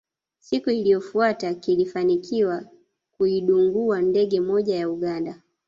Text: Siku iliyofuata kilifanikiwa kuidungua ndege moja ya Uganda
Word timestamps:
Siku 0.39 0.69
iliyofuata 0.69 1.53
kilifanikiwa 1.53 2.63
kuidungua 3.17 4.01
ndege 4.01 4.39
moja 4.39 4.75
ya 4.75 4.89
Uganda 4.89 5.41